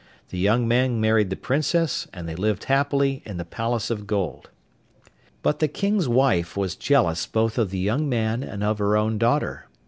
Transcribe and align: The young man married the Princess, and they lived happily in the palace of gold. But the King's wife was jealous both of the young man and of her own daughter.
The 0.29 0.39
young 0.39 0.67
man 0.67 0.99
married 0.99 1.29
the 1.29 1.35
Princess, 1.35 2.07
and 2.11 2.27
they 2.27 2.33
lived 2.33 2.63
happily 2.63 3.21
in 3.23 3.37
the 3.37 3.45
palace 3.45 3.91
of 3.91 4.07
gold. 4.07 4.49
But 5.43 5.59
the 5.59 5.67
King's 5.67 6.09
wife 6.09 6.57
was 6.57 6.75
jealous 6.75 7.27
both 7.27 7.59
of 7.59 7.69
the 7.69 7.77
young 7.77 8.09
man 8.09 8.41
and 8.41 8.63
of 8.63 8.79
her 8.79 8.97
own 8.97 9.19
daughter. 9.19 9.67